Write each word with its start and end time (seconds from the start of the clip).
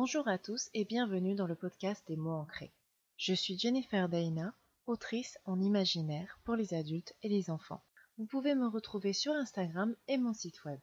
Bonjour 0.00 0.28
à 0.28 0.38
tous 0.38 0.70
et 0.74 0.84
bienvenue 0.84 1.34
dans 1.34 1.48
le 1.48 1.56
podcast 1.56 2.06
des 2.06 2.14
mots 2.14 2.30
ancrés. 2.30 2.70
Je 3.16 3.34
suis 3.34 3.58
Jennifer 3.58 4.08
Daina, 4.08 4.54
autrice 4.86 5.40
en 5.44 5.60
imaginaire 5.60 6.38
pour 6.44 6.54
les 6.54 6.72
adultes 6.72 7.16
et 7.24 7.28
les 7.28 7.50
enfants. 7.50 7.82
Vous 8.16 8.24
pouvez 8.24 8.54
me 8.54 8.68
retrouver 8.68 9.12
sur 9.12 9.32
Instagram 9.32 9.96
et 10.06 10.16
mon 10.16 10.32
site 10.32 10.64
web. 10.64 10.78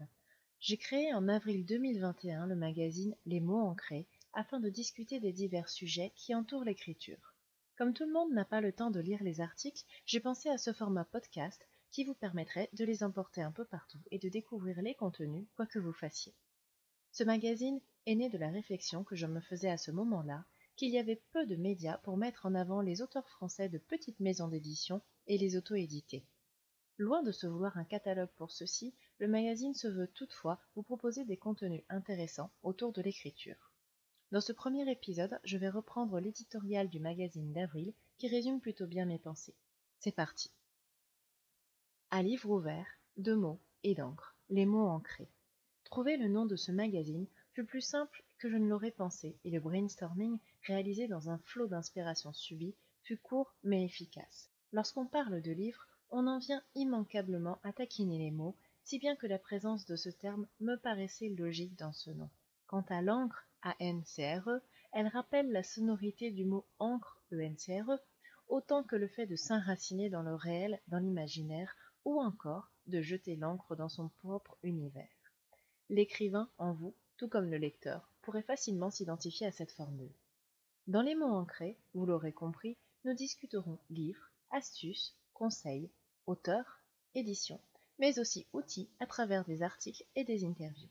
J'ai 0.59 0.75
créé 0.75 1.13
en 1.13 1.29
avril 1.29 1.65
2021 1.65 2.45
le 2.45 2.57
magazine 2.57 3.15
Les 3.25 3.39
mots 3.39 3.61
ancrés 3.61 4.05
afin 4.33 4.59
de 4.59 4.67
discuter 4.67 5.21
des 5.21 5.31
divers 5.31 5.69
sujets 5.69 6.11
qui 6.17 6.35
entourent 6.35 6.65
l'écriture. 6.65 7.35
Comme 7.77 7.93
tout 7.93 8.05
le 8.05 8.11
monde 8.11 8.33
n'a 8.33 8.43
pas 8.43 8.59
le 8.59 8.73
temps 8.73 8.91
de 8.91 8.99
lire 8.99 9.23
les 9.23 9.39
articles, 9.39 9.85
j'ai 10.05 10.19
pensé 10.19 10.49
à 10.49 10.57
ce 10.57 10.73
format 10.73 11.05
podcast 11.05 11.65
qui 11.89 12.03
vous 12.03 12.15
permettrait 12.15 12.69
de 12.73 12.83
les 12.83 13.01
emporter 13.01 13.41
un 13.41 13.53
peu 13.53 13.63
partout 13.63 14.01
et 14.11 14.19
de 14.19 14.27
découvrir 14.27 14.81
les 14.81 14.93
contenus 14.93 15.47
quoi 15.55 15.67
que 15.67 15.79
vous 15.79 15.93
fassiez. 15.93 16.35
Ce 17.17 17.23
magazine 17.23 17.79
est 18.07 18.15
né 18.15 18.27
de 18.27 18.37
la 18.37 18.49
réflexion 18.49 19.05
que 19.05 19.15
je 19.15 19.25
me 19.25 19.39
faisais 19.39 19.69
à 19.69 19.77
ce 19.77 19.89
moment-là 19.89 20.43
qu'il 20.75 20.89
y 20.89 20.97
avait 20.97 21.21
peu 21.31 21.45
de 21.45 21.55
médias 21.55 21.97
pour 21.99 22.17
mettre 22.17 22.45
en 22.45 22.53
avant 22.53 22.81
les 22.81 23.01
auteurs 23.01 23.29
français 23.29 23.69
de 23.69 23.77
petites 23.77 24.19
maisons 24.19 24.49
d'édition 24.49 25.01
et 25.25 25.37
les 25.37 25.55
auto-édités. 25.55 26.25
Loin 26.97 27.23
de 27.23 27.31
se 27.31 27.47
vouloir 27.47 27.77
un 27.77 27.85
catalogue 27.85 28.33
pour 28.35 28.51
ceci, 28.51 28.93
le 29.19 29.29
magazine 29.29 29.73
se 29.73 29.87
veut 29.87 30.09
toutefois 30.09 30.59
vous 30.75 30.83
proposer 30.83 31.23
des 31.23 31.37
contenus 31.37 31.83
intéressants 31.87 32.51
autour 32.63 32.91
de 32.91 33.01
l'écriture. 33.01 33.71
Dans 34.33 34.41
ce 34.41 34.51
premier 34.51 34.91
épisode, 34.91 35.39
je 35.45 35.57
vais 35.57 35.69
reprendre 35.69 36.19
l'éditorial 36.19 36.89
du 36.89 36.99
magazine 36.99 37.53
d'avril 37.53 37.93
qui 38.17 38.27
résume 38.27 38.59
plutôt 38.59 38.87
bien 38.87 39.05
mes 39.05 39.19
pensées. 39.19 39.55
C'est 39.99 40.11
parti. 40.11 40.51
À 42.11 42.21
livre 42.21 42.49
ouvert, 42.49 42.87
de 43.15 43.35
mots 43.35 43.61
et 43.83 43.95
d'encre, 43.95 44.35
les 44.49 44.65
mots 44.65 44.89
ancrés. 44.89 45.29
Trouver 45.85 46.17
le 46.17 46.27
nom 46.27 46.45
de 46.45 46.55
ce 46.55 46.71
magazine 46.71 47.27
fut 47.53 47.63
plus 47.63 47.81
simple 47.81 48.23
que 48.39 48.49
je 48.49 48.57
ne 48.57 48.67
l'aurais 48.67 48.91
pensé, 48.91 49.37
et 49.45 49.51
le 49.51 49.59
brainstorming, 49.59 50.39
réalisé 50.65 51.07
dans 51.07 51.29
un 51.29 51.37
flot 51.45 51.67
d'inspiration 51.67 52.33
subie, 52.33 52.75
fut 53.03 53.17
court 53.17 53.53
mais 53.63 53.85
efficace. 53.85 54.49
Lorsqu'on 54.73 55.05
parle 55.05 55.41
de 55.41 55.51
livres, 55.51 55.87
on 56.09 56.27
en 56.27 56.39
vient 56.39 56.63
immanquablement 56.73 57.59
à 57.63 57.71
taquiner 57.71 58.17
les 58.17 58.31
mots, 58.31 58.57
si 58.83 58.99
bien 58.99 59.15
que 59.15 59.27
la 59.27 59.39
présence 59.39 59.85
de 59.85 59.95
ce 59.95 60.09
terme 60.09 60.47
me 60.59 60.75
paraissait 60.75 61.29
logique 61.29 61.77
dans 61.77 61.93
ce 61.93 62.09
nom. 62.09 62.29
Quant 62.67 62.85
à 62.89 63.01
l'encre, 63.01 63.47
A-N-C-R-E, 63.61 64.61
elle 64.91 65.07
rappelle 65.07 65.51
la 65.51 65.63
sonorité 65.63 66.31
du 66.31 66.45
mot 66.45 66.65
encre, 66.79 67.21
E-N-C-R-E, 67.31 67.99
autant 68.47 68.83
que 68.83 68.95
le 68.95 69.07
fait 69.07 69.27
de 69.27 69.35
s'enraciner 69.35 70.09
dans 70.09 70.23
le 70.23 70.35
réel, 70.35 70.81
dans 70.87 70.99
l'imaginaire, 70.99 71.75
ou 72.05 72.19
encore 72.19 72.71
de 72.87 73.01
jeter 73.01 73.35
l'encre 73.35 73.75
dans 73.75 73.89
son 73.89 74.09
propre 74.09 74.57
univers. 74.63 75.07
L'écrivain 75.89 76.49
en 76.57 76.73
vous, 76.73 76.95
tout 77.17 77.27
comme 77.27 77.49
le 77.49 77.57
lecteur, 77.57 78.09
pourrait 78.23 78.41
facilement 78.41 78.89
s'identifier 78.89 79.45
à 79.45 79.51
cette 79.51 79.71
formule. 79.71 80.11
Dans 80.87 81.03
les 81.03 81.13
mots 81.13 81.25
ancrés, 81.25 81.77
vous 81.93 82.05
l'aurez 82.05 82.33
compris, 82.33 82.75
nous 83.03 83.13
discuterons 83.13 83.77
livres, 83.89 84.31
astuces, 84.49 85.15
conseils, 85.33 85.91
auteurs, 86.25 86.81
éditions, 87.13 87.61
mais 87.99 88.17
aussi 88.19 88.47
outils 88.51 88.89
à 88.99 89.05
travers 89.05 89.45
des 89.45 89.61
articles 89.61 90.03
et 90.15 90.23
des 90.23 90.43
interviews. 90.43 90.89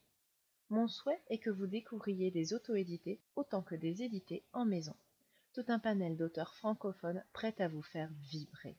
Mon 0.71 0.87
souhait 0.87 1.21
est 1.29 1.39
que 1.39 1.51
vous 1.51 1.67
découvriez 1.67 2.31
des 2.31 2.55
auto-édités 2.55 3.21
autant 3.37 3.63
que 3.63 3.75
des 3.75 4.03
édités 4.03 4.45
en 4.53 4.65
maison. 4.65 4.95
Tout 5.53 5.65
un 5.69 5.79
panel 5.79 6.17
d'auteurs 6.17 6.55
francophones 6.55 7.25
prêts 7.33 7.55
à 7.59 7.69
vous 7.69 7.83
faire 7.83 8.11
vibrer. 8.23 8.77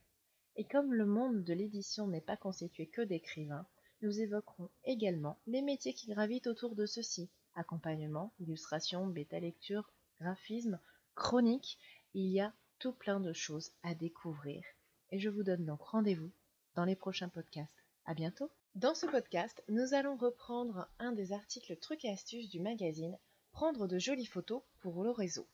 Et 0.55 0.65
comme 0.65 0.93
le 0.93 1.05
monde 1.05 1.43
de 1.43 1.53
l'édition 1.53 2.07
n'est 2.07 2.21
pas 2.21 2.37
constitué 2.37 2.87
que 2.87 3.01
d'écrivains, 3.01 3.67
nous 4.01 4.19
évoquerons 4.19 4.69
également 4.83 5.37
les 5.47 5.61
métiers 5.61 5.93
qui 5.93 6.07
gravitent 6.07 6.47
autour 6.47 6.75
de 6.75 6.85
ceux-ci. 6.85 7.29
Accompagnement, 7.55 8.33
illustration, 8.39 9.07
bêta-lecture, 9.07 9.89
graphisme, 10.19 10.79
chronique, 11.15 11.77
il 12.13 12.27
y 12.29 12.39
a 12.39 12.53
tout 12.79 12.93
plein 12.93 13.19
de 13.19 13.33
choses 13.33 13.71
à 13.83 13.95
découvrir. 13.95 14.63
Et 15.11 15.19
je 15.19 15.29
vous 15.29 15.43
donne 15.43 15.65
donc 15.65 15.81
rendez-vous 15.81 16.31
dans 16.75 16.85
les 16.85 16.95
prochains 16.95 17.29
podcasts. 17.29 17.83
À 18.05 18.13
bientôt! 18.13 18.51
Dans 18.75 18.93
ce 18.93 19.05
podcast, 19.05 19.63
nous 19.69 19.93
allons 19.93 20.17
reprendre 20.17 20.89
un 20.99 21.13
des 21.13 21.31
articles 21.31 21.77
trucs 21.77 22.03
et 22.03 22.09
astuces 22.09 22.49
du 22.49 22.59
magazine 22.59 23.17
Prendre 23.53 23.87
de 23.87 23.97
jolies 23.97 24.25
photos 24.25 24.61
pour 24.79 25.01
le 25.01 25.11
réseau. 25.11 25.47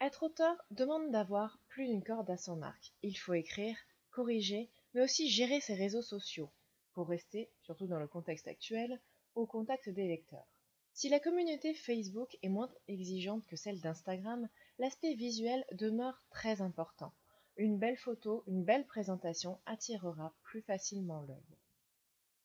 Être 0.00 0.22
auteur 0.22 0.56
demande 0.70 1.10
d'avoir 1.10 1.58
plus 1.66 1.88
d'une 1.88 2.04
corde 2.04 2.30
à 2.30 2.36
son 2.36 2.62
arc. 2.62 2.92
Il 3.02 3.18
faut 3.18 3.34
écrire, 3.34 3.76
corriger, 4.12 4.70
mais 4.94 5.02
aussi 5.02 5.28
gérer 5.28 5.60
ses 5.60 5.74
réseaux 5.74 6.02
sociaux, 6.02 6.52
pour 6.98 7.10
rester, 7.10 7.48
surtout 7.62 7.86
dans 7.86 8.00
le 8.00 8.08
contexte 8.08 8.48
actuel, 8.48 9.00
au 9.36 9.46
contact 9.46 9.88
des 9.88 10.08
lecteurs. 10.08 10.48
Si 10.94 11.08
la 11.08 11.20
communauté 11.20 11.72
Facebook 11.72 12.36
est 12.42 12.48
moins 12.48 12.74
exigeante 12.88 13.46
que 13.46 13.54
celle 13.54 13.80
d'Instagram, 13.80 14.48
l'aspect 14.80 15.14
visuel 15.14 15.64
demeure 15.70 16.20
très 16.30 16.60
important. 16.60 17.12
Une 17.56 17.78
belle 17.78 17.98
photo, 17.98 18.42
une 18.48 18.64
belle 18.64 18.84
présentation 18.84 19.60
attirera 19.64 20.34
plus 20.42 20.60
facilement 20.60 21.22
l'œil. 21.22 21.56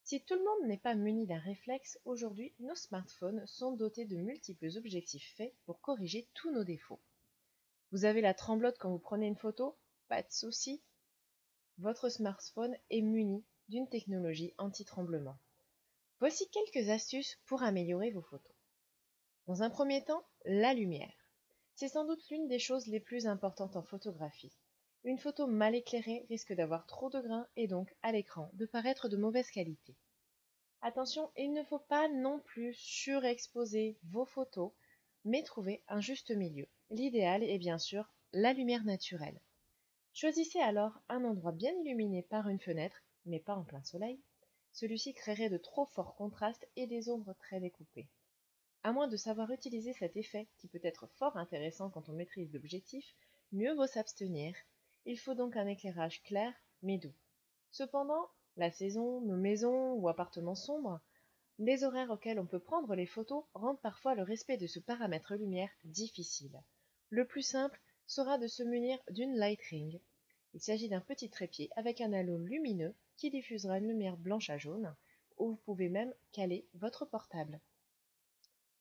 Si 0.03 0.21
tout 0.21 0.35
le 0.35 0.43
monde 0.43 0.69
n'est 0.69 0.77
pas 0.77 0.93
muni 0.93 1.25
d'un 1.25 1.39
réflexe, 1.39 1.97
aujourd'hui 2.05 2.53
nos 2.59 2.75
smartphones 2.75 3.43
sont 3.47 3.71
dotés 3.71 4.05
de 4.05 4.17
multiples 4.17 4.69
objectifs 4.77 5.33
faits 5.35 5.55
pour 5.65 5.81
corriger 5.81 6.27
tous 6.35 6.51
nos 6.51 6.63
défauts. 6.63 7.01
Vous 7.91 8.05
avez 8.05 8.21
la 8.21 8.35
tremblote 8.35 8.77
quand 8.77 8.91
vous 8.91 8.99
prenez 8.99 9.25
une 9.25 9.35
photo? 9.35 9.75
Pas 10.09 10.21
de 10.21 10.31
souci. 10.31 10.83
Votre 11.79 12.09
smartphone 12.09 12.77
est 12.91 13.01
muni 13.01 13.43
d'une 13.73 13.89
technologie 13.89 14.53
anti-tremblement. 14.59 15.35
Voici 16.19 16.47
quelques 16.51 16.89
astuces 16.89 17.39
pour 17.47 17.63
améliorer 17.63 18.11
vos 18.11 18.21
photos. 18.21 18.53
Dans 19.47 19.63
un 19.63 19.71
premier 19.71 20.03
temps, 20.03 20.23
la 20.45 20.75
lumière. 20.75 21.11
C'est 21.73 21.87
sans 21.87 22.05
doute 22.05 22.23
l'une 22.29 22.47
des 22.47 22.59
choses 22.59 22.85
les 22.85 22.99
plus 22.99 23.25
importantes 23.25 23.75
en 23.75 23.81
photographie. 23.81 24.55
Une 25.03 25.17
photo 25.17 25.47
mal 25.47 25.73
éclairée 25.73 26.27
risque 26.29 26.53
d'avoir 26.53 26.85
trop 26.85 27.09
de 27.09 27.19
grains 27.19 27.47
et 27.55 27.65
donc, 27.65 27.91
à 28.03 28.11
l'écran, 28.11 28.51
de 28.53 28.67
paraître 28.67 29.09
de 29.09 29.17
mauvaise 29.17 29.49
qualité. 29.49 29.95
Attention, 30.83 31.31
il 31.35 31.51
ne 31.51 31.63
faut 31.63 31.79
pas 31.79 32.07
non 32.09 32.41
plus 32.41 32.75
surexposer 32.75 33.97
vos 34.03 34.25
photos, 34.25 34.71
mais 35.25 35.41
trouver 35.41 35.83
un 35.87 35.99
juste 35.99 36.29
milieu. 36.29 36.67
L'idéal 36.91 37.41
est 37.41 37.57
bien 37.57 37.79
sûr 37.79 38.13
la 38.33 38.53
lumière 38.53 38.83
naturelle. 38.83 39.41
Choisissez 40.13 40.59
alors 40.59 41.01
un 41.09 41.25
endroit 41.25 41.53
bien 41.53 41.73
illuminé 41.81 42.21
par 42.21 42.49
une 42.49 42.59
fenêtre, 42.59 43.03
mais 43.25 43.39
pas 43.39 43.55
en 43.55 43.63
plein 43.63 43.83
soleil. 43.83 44.19
Celui-ci 44.71 45.13
créerait 45.13 45.49
de 45.49 45.57
trop 45.57 45.85
forts 45.85 46.15
contrastes 46.15 46.67
et 46.75 46.87
des 46.87 47.09
ombres 47.09 47.35
très 47.39 47.59
découpées. 47.59 48.07
À 48.83 48.91
moins 48.91 49.07
de 49.07 49.15
savoir 49.15 49.51
utiliser 49.51 49.93
cet 49.93 50.17
effet, 50.17 50.47
qui 50.57 50.67
peut 50.67 50.79
être 50.83 51.07
fort 51.07 51.37
intéressant 51.37 51.89
quand 51.89 52.09
on 52.09 52.13
maîtrise 52.13 52.51
l'objectif, 52.51 53.15
mieux 53.51 53.73
vaut 53.73 53.87
s'abstenir. 53.87 54.55
Il 55.05 55.17
faut 55.17 55.35
donc 55.35 55.55
un 55.55 55.67
éclairage 55.67 56.21
clair 56.23 56.53
mais 56.81 56.97
doux. 56.97 57.13
Cependant, 57.71 58.29
la 58.57 58.71
saison, 58.71 59.21
nos 59.21 59.37
maisons 59.37 59.93
ou 59.93 60.09
appartements 60.09 60.55
sombres, 60.55 60.99
les 61.59 61.83
horaires 61.83 62.09
auxquels 62.09 62.39
on 62.39 62.45
peut 62.45 62.59
prendre 62.59 62.95
les 62.95 63.05
photos 63.05 63.45
rendent 63.53 63.79
parfois 63.79 64.15
le 64.15 64.23
respect 64.23 64.57
de 64.57 64.67
ce 64.67 64.79
paramètre 64.79 65.35
lumière 65.35 65.69
difficile. 65.83 66.61
Le 67.09 67.25
plus 67.25 67.43
simple 67.43 67.79
sera 68.05 68.37
de 68.37 68.47
se 68.47 68.63
munir 68.63 68.99
d'une 69.11 69.35
light 69.35 69.61
ring. 69.69 70.01
Il 70.53 70.61
s'agit 70.61 70.89
d'un 70.89 70.99
petit 70.99 71.29
trépied 71.29 71.69
avec 71.75 72.01
un 72.01 72.11
halo 72.11 72.37
lumineux 72.37 72.95
qui 73.15 73.29
diffusera 73.29 73.77
une 73.77 73.87
lumière 73.87 74.17
blanche 74.17 74.49
à 74.49 74.57
jaune, 74.57 74.95
où 75.37 75.49
vous 75.49 75.55
pouvez 75.57 75.89
même 75.89 76.13
caler 76.31 76.67
votre 76.73 77.05
portable. 77.05 77.59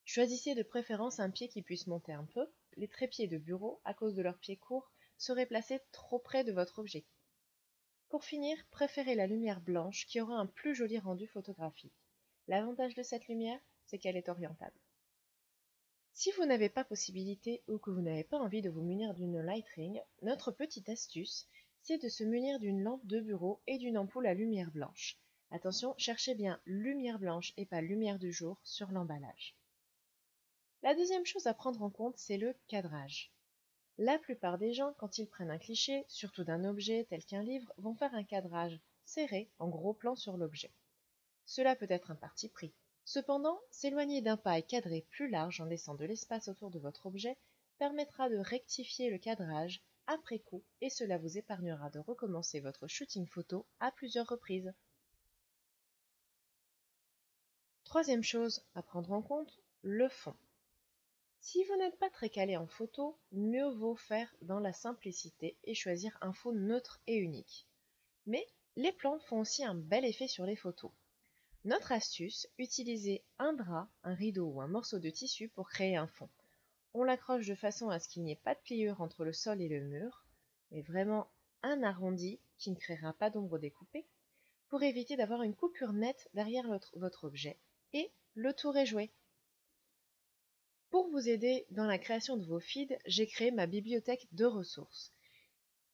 Choisissez 0.05 0.55
de 0.55 0.63
préférence 0.63 1.21
un 1.21 1.31
pied 1.31 1.49
qui 1.49 1.63
puisse 1.63 1.87
monter 1.87 2.13
un 2.13 2.25
peu. 2.25 2.47
Les 2.77 2.89
trépieds 2.89 3.29
de 3.29 3.39
bureau, 3.39 3.81
à 3.85 3.95
cause 3.95 4.15
de 4.15 4.23
leurs 4.23 4.39
pieds 4.39 4.57
courts, 4.57 4.91
seraient 5.17 5.47
placés 5.47 5.81
trop 5.93 6.19
près 6.19 6.45
de 6.45 6.53
votre 6.53 6.79
objectif. 6.81 7.17
Pour 8.09 8.25
finir, 8.25 8.57
préférez 8.71 9.15
la 9.15 9.27
lumière 9.27 9.61
blanche 9.61 10.07
qui 10.07 10.21
aura 10.21 10.35
un 10.37 10.47
plus 10.47 10.75
joli 10.75 10.99
rendu 10.99 11.27
photographique. 11.27 11.95
L'avantage 12.49 12.95
de 12.95 13.03
cette 13.03 13.29
lumière, 13.29 13.61
c'est 13.87 13.99
qu'elle 13.99 14.17
est 14.17 14.29
orientable. 14.29 14.79
Si 16.13 16.31
vous 16.33 16.45
n'avez 16.45 16.69
pas 16.69 16.85
possibilité 16.85 17.63
ou 17.69 17.79
que 17.79 17.91
vous 17.91 18.03
n'avez 18.03 18.25
pas 18.25 18.39
envie 18.39 18.61
de 18.61 18.69
vous 18.69 18.83
munir 18.83 19.15
d'une 19.15 19.41
light 19.41 19.67
ring, 19.77 20.03
notre 20.21 20.51
petite 20.51 20.91
astuce, 20.91 21.49
c'est 21.83 22.03
de 22.03 22.09
se 22.09 22.25
munir 22.25 22.59
d'une 22.61 22.83
lampe 22.83 23.05
de 23.07 23.21
bureau 23.21 23.61
et 23.67 23.79
d'une 23.79 23.99
ampoule 23.99 24.27
à 24.27 24.35
lumière 24.35 24.71
blanche. 24.71 25.19
Attention, 25.51 25.95
cherchez 25.99 26.35
bien 26.35 26.61
lumière 26.65 27.19
blanche 27.19 27.53
et 27.57 27.67
pas 27.67 27.81
lumière 27.81 28.19
du 28.19 28.33
jour 28.33 28.61
sur 28.63 28.91
l'emballage. 28.91 29.57
La 30.83 30.95
deuxième 30.95 31.27
chose 31.27 31.47
à 31.47 31.55
prendre 31.55 31.83
en 31.83 31.91
compte, 31.91 32.17
c'est 32.17 32.39
le 32.39 32.55
cadrage. 32.69 33.33
La 33.99 34.19
plupart 34.19 34.59
des 34.59 34.73
gens, 34.73 34.95
quand 34.97 35.19
ils 35.19 35.29
prennent 35.29 35.51
un 35.51 35.59
cliché, 35.59 36.05
surtout 36.09 36.45
d'un 36.45 36.65
objet 36.65 37.05
tel 37.11 37.25
qu'un 37.25 37.43
livre, 37.43 37.73
vont 37.77 37.95
faire 37.95 38.15
un 38.15 38.25
cadrage 38.25 38.81
serré 39.05 39.51
en 39.59 39.69
gros 39.69 39.93
plan 39.93 40.17
sur 40.17 40.37
l'objet. 40.37 40.73
Cela 41.45 41.77
peut 41.77 41.87
être 41.91 42.11
un 42.11 42.17
parti 42.17 42.49
pris. 42.49 42.73
Cependant, 43.05 43.61
s'éloigner 43.71 44.23
d'un 44.23 44.37
paille 44.37 44.65
cadré 44.67 45.05
plus 45.11 45.29
large 45.29 45.61
en 45.61 45.65
laissant 45.65 45.95
de 45.95 46.05
l'espace 46.05 46.49
autour 46.49 46.71
de 46.71 46.79
votre 46.79 47.07
objet 47.07 47.37
permettra 47.79 48.29
de 48.31 48.39
rectifier 48.39 49.11
le 49.11 49.19
cadrage 49.19 49.83
après 50.13 50.41
coup 50.41 50.63
et 50.83 50.91
cela 50.91 51.17
vous 51.17 51.39
épargnera 51.39 51.89
de 51.89 51.99
recommencer 51.99 52.61
votre 52.61 52.87
shooting 52.87 53.27
photo 53.27 53.67
à 53.81 53.91
plusieurs 53.91 54.29
reprises. 54.29 54.73
Troisième 57.85 58.23
chose 58.23 58.63
à 58.75 58.83
prendre 58.83 59.13
en 59.13 59.23
compte, 59.23 59.59
le 59.83 60.09
fond. 60.09 60.37
Si 61.41 61.65
vous 61.65 61.77
n'êtes 61.77 61.99
pas 61.99 62.11
très 62.11 62.29
calé 62.29 62.57
en 62.57 62.67
photo, 62.67 63.19
mieux 63.33 63.71
vaut 63.71 63.97
faire 63.97 64.35
dans 64.43 64.61
la 64.61 64.73
simplicité 64.73 65.57
et 65.65 65.75
choisir 65.75 66.17
un 66.21 66.33
fond 66.33 66.53
neutre 66.53 67.01
et 67.07 67.17
unique. 67.17 67.67
Mais 68.27 68.47
les 68.77 68.93
plantes 68.93 69.23
font 69.25 69.41
aussi 69.41 69.65
un 69.65 69.75
bel 69.75 70.05
effet 70.05 70.29
sur 70.29 70.45
les 70.45 70.57
photos. 70.57 70.93
Notre 71.65 71.93
astuce, 71.93 72.47
utilisez 72.59 73.25
un 73.39 73.55
drap, 73.55 73.89
un 74.05 74.15
rideau 74.15 74.47
ou 74.47 74.61
un 74.61 74.69
morceau 74.69 74.99
de 74.99 75.11
tissu 75.11 75.49
pour 75.49 75.69
créer 75.69 75.97
un 75.97 76.07
fond. 76.07 76.29
On 76.95 77.05
l'accroche 77.05 77.47
de 77.47 77.55
façon 77.55 77.89
à 77.89 77.99
ce 77.99 78.09
qu'il 78.09 78.23
n'y 78.23 78.33
ait 78.33 78.37
pas 78.37 78.55
de 78.55 78.61
pliure 78.61 79.01
entre 79.01 79.25
le 79.25 79.33
sol 79.33 79.61
et 79.63 79.69
le 79.69 79.81
mur, 79.81 80.27
mais 80.71 80.83
vraiment 80.83 81.31
un 81.63 81.83
arrondi 81.83 82.39
qui 82.59 82.71
ne 82.71 82.77
créera 82.77 83.13
pas 83.15 83.31
d'ombre 83.31 83.59
découpée, 83.59 84.07
pour 84.69 84.83
éviter 84.83 85.17
d'avoir 85.17 85.43
une 85.43 85.55
coupure 85.55 85.93
nette 85.93 86.29
derrière 86.35 86.67
votre, 86.95 87.25
objet, 87.25 87.59
et 87.93 88.11
le 88.35 88.53
tour 88.53 88.77
est 88.77 88.87
joué. 88.87 89.11
Pour 90.91 91.09
vous 91.09 91.29
aider 91.29 91.67
dans 91.71 91.87
la 91.87 91.99
création 91.99 92.37
de 92.37 92.45
vos 92.45 92.61
feeds, 92.61 92.99
j'ai 93.07 93.27
créé 93.27 93.51
ma 93.51 93.67
bibliothèque 93.67 94.29
de 94.33 94.45
ressources. 94.45 95.13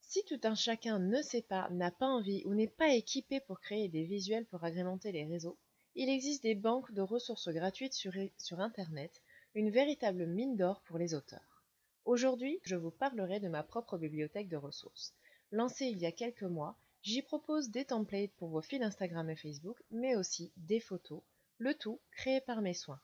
Si 0.01 0.25
tout 0.25 0.41
un 0.43 0.55
chacun 0.55 0.99
ne 0.99 1.23
sait 1.23 1.43
pas, 1.43 1.69
n'a 1.71 1.91
pas 1.91 2.07
envie 2.07 2.43
ou 2.47 2.55
n'est 2.55 2.67
pas 2.67 2.95
équipé 2.95 3.41
pour 3.41 3.61
créer 3.61 3.89
des 3.89 4.05
visuels 4.05 4.47
pour 4.47 4.65
agrémenter 4.65 5.13
les 5.13 5.27
réseaux, 5.27 5.59
il 5.95 6.09
existe 6.09 6.43
des 6.43 6.55
banques 6.55 6.93
de 6.93 7.03
ressources 7.03 7.49
gratuites 7.49 7.95
sur, 7.95 8.13
sur 8.37 8.61
Internet, 8.61 9.23
une 9.55 9.71
véritable 9.71 10.27
mine 10.27 10.57
d'or 10.57 10.83
pour 10.83 10.99
les 10.99 11.15
auteurs. 11.15 11.65
Aujourd'hui, 12.05 12.61
je 12.65 12.77
vous 12.77 12.91
parlerai 12.91 13.41
de 13.41 13.49
ma 13.49 13.63
propre 13.63 13.97
bibliothèque 13.97 14.49
de 14.49 14.57
ressources. 14.57 15.15
Lancée 15.53 15.87
il 15.87 15.99
y 15.99 16.07
a 16.07 16.13
quelques 16.13 16.43
mois, 16.43 16.79
j'y 17.03 17.23
propose 17.23 17.71
des 17.71 17.87
templates 17.87 18.33
pour 18.37 18.51
vos 18.51 18.61
feeds 18.61 18.85
Instagram 18.85 19.31
et 19.31 19.37
Facebook, 19.37 19.83
mais 19.91 20.17
aussi 20.17 20.53
des 20.57 20.81
photos, 20.81 21.23
le 21.57 21.75
tout 21.75 21.99
créé 22.13 22.41
par 22.43 22.61
mes 22.61 22.75
soins. 22.75 23.01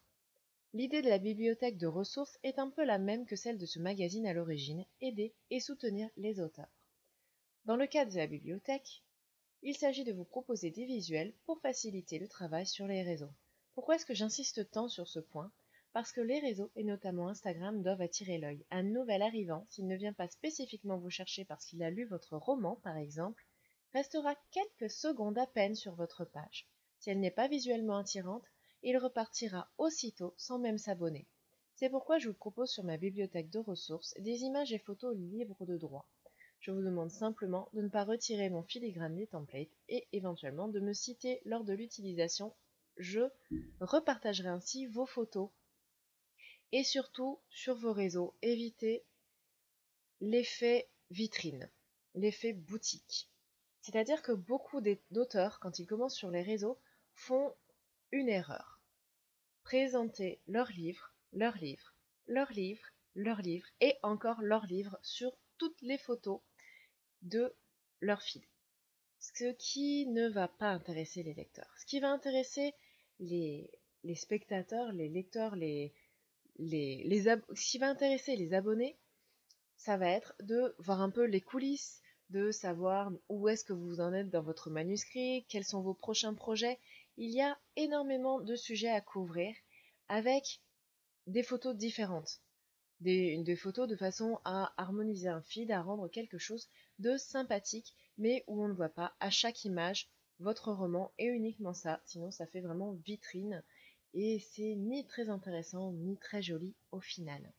L'idée 0.75 1.03
de 1.03 1.09
la 1.09 1.19
bibliothèque 1.19 1.79
de 1.79 1.87
ressources 1.87 2.39
est 2.43 2.59
un 2.59 2.69
peu 2.69 2.85
la 2.85 2.99
même 2.99 3.27
que 3.27 3.37
celle 3.37 3.59
de 3.59 3.67
ce 3.67 3.79
magazine 3.79 4.27
à 4.27 4.35
l'origine, 4.35 4.85
aider 5.01 5.35
et 5.51 5.61
soutenir 5.61 6.11
les 6.17 6.41
auteurs. 6.41 6.69
Dans 7.65 7.77
le 7.77 7.87
cas 7.87 8.05
de 8.05 8.17
la 8.17 8.27
bibliothèque, 8.27 9.03
il 9.63 9.75
s'agit 9.77 10.05
de 10.05 10.13
vous 10.13 10.25
proposer 10.25 10.71
des 10.71 10.85
visuels 10.85 11.33
pour 11.47 11.59
faciliter 11.61 12.19
le 12.19 12.29
travail 12.29 12.67
sur 12.67 12.87
les 12.87 13.03
réseaux. 13.03 13.33
Pourquoi 13.75 13.97
est-ce 13.97 14.05
que 14.05 14.15
j'insiste 14.15 14.71
tant 14.71 14.89
sur 14.89 15.09
ce 15.09 15.21
point? 15.21 15.51
Parce 15.95 16.11
que 16.11 16.21
les 16.21 16.41
réseaux, 16.41 16.73
et 16.75 16.83
notamment 16.83 17.29
Instagram, 17.29 17.81
doivent 17.81 18.01
attirer 18.01 18.37
l'œil. 18.39 18.67
Un 18.73 18.83
nouvel 18.83 19.23
arrivant, 19.23 19.65
s'il 19.71 19.87
ne 19.87 19.95
vient 19.95 20.13
pas 20.13 20.27
spécifiquement 20.27 20.99
vous 20.99 21.09
chercher 21.09 21.45
parce 21.45 21.65
qu'il 21.65 21.85
a 21.85 21.91
lu 21.91 22.05
votre 22.05 22.37
roman, 22.37 22.75
par 22.83 22.97
exemple, 22.97 23.47
restera 23.93 24.35
quelques 24.51 24.91
secondes 24.91 25.39
à 25.39 25.47
peine 25.47 25.77
sur 25.77 25.95
votre 25.95 26.25
page. 26.25 26.69
Si 26.99 27.11
elle 27.11 27.21
n'est 27.21 27.31
pas 27.31 27.47
visuellement 27.47 27.97
attirante, 27.97 28.45
il 28.83 28.99
repartira 28.99 29.71
aussitôt 29.79 30.35
sans 30.37 30.59
même 30.59 30.79
s'abonner. 30.79 31.29
C'est 31.77 31.91
pourquoi 31.91 32.19
je 32.19 32.29
vous 32.29 32.35
propose 32.35 32.73
sur 32.73 32.83
ma 32.83 32.97
bibliothèque 32.97 33.51
de 33.51 33.61
ressources 33.61 34.15
des 34.19 34.43
images 34.43 34.73
et 34.73 34.81
photos 34.81 35.17
libres 35.17 35.65
de 35.65 35.77
droit. 35.77 36.09
Je 36.59 36.73
vous 36.73 36.83
demande 36.83 37.13
simplement 37.13 37.69
de 37.73 37.83
ne 37.83 37.89
pas 37.89 38.03
retirer 38.03 38.51
mon 38.51 38.65
filigrane 38.65 39.15
des 39.15 39.29
templates 39.29 39.79
et 39.89 40.09
éventuellement 40.13 40.67
de 40.67 40.81
me 40.81 40.93
citer 40.93 41.41
lors 41.45 41.63
de 41.63 41.73
l'utilisation. 41.73 42.53
Je 42.97 43.21
repartagerai 43.81 44.49
ainsi 44.49 44.87
vos 44.87 45.07
photos. 45.07 45.51
Et 46.77 46.83
surtout, 46.83 47.39
sur 47.51 47.77
vos 47.77 47.93
réseaux, 47.93 48.35
évitez 48.43 49.05
l'effet 50.21 50.91
vitrine, 51.09 51.71
l'effet 52.17 52.53
boutique. 52.53 53.31
C'est-à-dire 53.81 54.23
que 54.23 54.33
beaucoup 54.33 54.81
d'auteurs, 55.13 55.61
quand 55.61 55.79
ils 55.79 55.87
commencent 55.87 56.17
sur 56.17 56.33
les 56.33 56.43
réseaux, 56.43 56.81
font 57.15 57.55
une 58.11 58.29
erreur 58.29 58.81
présenter 59.63 60.41
leur 60.49 60.69
livre, 60.73 61.15
leur 61.33 61.57
livre, 61.59 61.95
leur 62.27 62.51
livre, 62.51 62.83
leur 63.15 63.41
livre 63.41 63.69
et 63.81 63.95
encore 64.03 64.43
leur 64.43 64.67
livre 64.67 64.99
sur 65.01 65.31
toutes 65.59 65.81
les 65.81 65.97
photos 65.97 66.41
de 67.23 67.55
leur 68.01 68.21
feed. 68.21 68.43
Ce 69.21 69.53
qui 69.53 70.09
ne 70.09 70.27
va 70.27 70.49
pas 70.49 70.71
intéresser 70.71 71.23
les 71.23 71.35
lecteurs. 71.35 71.73
Ce 71.79 71.87
qui 71.87 72.01
va 72.01 72.11
intéresser 72.11 72.75
les, 73.21 73.71
les 74.03 74.17
spectateurs, 74.17 74.91
les 74.91 75.09
lecteurs, 75.09 75.55
les, 75.55 75.95
les, 76.57 77.25
qui 77.57 77.79
va 77.79 77.89
intéresser 77.89 78.37
les 78.37 78.53
abonnés, 78.55 78.97
ça 79.77 79.97
va 79.97 80.09
être 80.09 80.35
de 80.41 80.75
voir 80.79 81.01
un 81.01 81.11
peu 81.11 81.25
les 81.25 81.41
coulisses, 81.41 82.01
de 82.31 82.51
savoir 82.51 83.13
où 83.29 83.49
est-ce 83.49 83.65
que 83.65 83.73
vous 83.73 84.01
en 84.01 84.13
êtes 84.13 84.31
dans 84.31 84.43
votre 84.43 84.71
manuscrit, 84.71 85.45
quels 85.49 85.65
sont 85.65 85.83
vos 85.83 85.95
prochains 85.95 86.35
projets. 86.35 86.79
Il 87.17 87.31
y 87.31 87.41
a 87.41 87.59
énormément 87.77 88.41
de 88.41 88.57
sujets 88.57 88.91
à 88.91 89.01
couvrir 89.01 89.55
avec 90.09 90.61
des 91.27 91.43
photos 91.43 91.77
différentes. 91.77 92.41
Des, 93.01 93.57
photos 93.57 93.89
de 93.89 93.97
façon 93.97 94.41
à 94.45 94.73
harmoniser 94.81 95.29
un 95.29 95.43
feed, 95.43 95.71
à 95.71 95.83
rendre 95.83 96.09
quelque 96.09 96.39
chose 96.39 96.69
de 96.99 97.17
sympathique, 97.17 97.95
mais 98.17 98.45
où 98.47 98.65
on 98.65 98.69
ne 98.69 98.73
voit 98.75 98.89
pas 98.89 99.15
à 99.21 99.29
chaque 99.31 99.65
image 99.65 100.09
votre 100.39 100.73
roman 100.73 101.13
et 101.19 101.27
uniquement 101.27 101.75
ça, 101.75 102.01
sinon 102.05 102.31
ça 102.31 102.47
fait 102.47 102.61
vraiment 102.61 102.93
vitrine 102.93 103.63
et 104.15 104.39
c'est 104.39 104.75
ni 104.75 105.07
très 105.07 105.29
intéressant 105.29 105.93
ni 105.93 106.17
très 106.17 106.41
joli 106.41 106.75
au 106.93 107.01
final. 107.01 107.53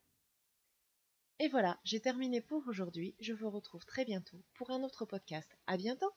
Et 1.40 1.50
voilà, 1.50 1.80
j'ai 1.84 2.00
terminé 2.00 2.40
pour 2.40 2.66
aujourd'hui. 2.68 3.13
Je 3.19 3.34
vous 3.34 3.50
retrouve 3.50 3.86
très 3.86 4.06
bientôt 4.06 4.42
pour 4.54 4.72
un 4.72 4.84
autre 4.84 5.06
podcast. 5.06 5.57
À 5.68 5.75
bientôt! 5.75 6.12